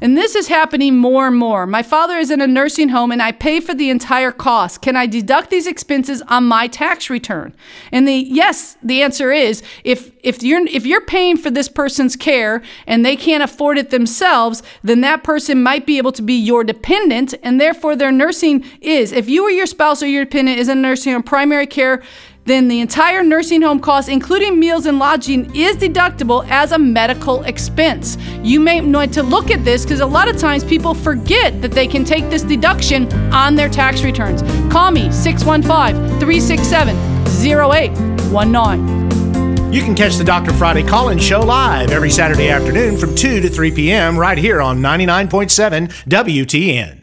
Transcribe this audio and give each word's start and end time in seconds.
And 0.00 0.16
this 0.16 0.34
is 0.34 0.48
happening 0.48 0.96
more 0.96 1.26
and 1.26 1.36
more. 1.36 1.66
My 1.66 1.82
father 1.82 2.16
is 2.16 2.30
in 2.30 2.40
a 2.40 2.46
nursing 2.46 2.88
home 2.88 3.12
and 3.12 3.20
I 3.20 3.32
pay 3.32 3.60
for 3.60 3.74
the 3.74 3.90
entire 3.90 4.32
cost. 4.32 4.80
Can 4.80 4.96
I 4.96 5.06
deduct 5.06 5.50
these 5.50 5.66
expenses 5.66 6.22
on 6.22 6.44
my 6.44 6.68
tax 6.68 7.10
return? 7.10 7.54
And 7.92 8.08
the 8.08 8.14
yes, 8.14 8.76
the 8.82 9.02
answer 9.02 9.30
is 9.30 9.62
if 9.84 10.12
if 10.22 10.42
you're 10.42 10.66
if 10.66 10.86
you're 10.86 11.04
paying 11.04 11.36
for 11.36 11.50
this 11.50 11.68
person's 11.68 12.16
care 12.16 12.62
and 12.86 13.04
they 13.04 13.16
can't 13.16 13.42
afford 13.42 13.76
it 13.76 13.90
themselves, 13.90 14.62
then 14.82 15.02
that 15.02 15.22
person 15.22 15.62
might 15.62 15.86
be 15.86 15.98
able 15.98 16.12
to 16.12 16.22
be 16.22 16.34
your 16.34 16.64
dependent 16.64 17.34
and 17.42 17.60
therefore 17.60 17.94
their 17.94 18.12
nursing 18.12 18.64
is. 18.80 19.12
If 19.12 19.28
you 19.28 19.44
or 19.44 19.50
your 19.50 19.66
spouse 19.66 20.02
or 20.02 20.06
your 20.06 20.24
dependent 20.24 20.58
is 20.58 20.68
in 20.68 20.78
a 20.78 20.80
nursing 20.80 21.14
or 21.14 21.22
primary 21.22 21.66
care, 21.66 22.02
then 22.44 22.68
the 22.68 22.80
entire 22.80 23.22
nursing 23.22 23.62
home 23.62 23.80
cost, 23.80 24.08
including 24.08 24.58
meals 24.58 24.86
and 24.86 24.98
lodging, 24.98 25.54
is 25.54 25.76
deductible 25.76 26.46
as 26.48 26.72
a 26.72 26.78
medical 26.78 27.42
expense. 27.44 28.16
You 28.42 28.60
may 28.60 28.80
need 28.80 29.12
to 29.12 29.22
look 29.22 29.50
at 29.50 29.64
this 29.64 29.84
because 29.84 30.00
a 30.00 30.06
lot 30.06 30.28
of 30.28 30.38
times 30.38 30.64
people 30.64 30.94
forget 30.94 31.60
that 31.62 31.72
they 31.72 31.86
can 31.86 32.04
take 32.04 32.28
this 32.30 32.42
deduction 32.42 33.12
on 33.32 33.54
their 33.54 33.68
tax 33.68 34.02
returns. 34.02 34.42
Call 34.72 34.90
me 34.90 35.12
615 35.12 36.18
367 36.18 36.96
0819. 37.46 39.72
You 39.72 39.82
can 39.82 39.94
catch 39.94 40.16
the 40.16 40.24
Dr. 40.24 40.52
Friday 40.52 40.82
call 40.82 41.10
in 41.10 41.18
show 41.18 41.40
live 41.40 41.92
every 41.92 42.10
Saturday 42.10 42.50
afternoon 42.50 42.96
from 42.96 43.14
2 43.14 43.40
to 43.40 43.48
3 43.48 43.70
p.m. 43.70 44.18
right 44.18 44.36
here 44.36 44.60
on 44.60 44.80
99.7 44.80 45.88
WTN. 46.08 46.99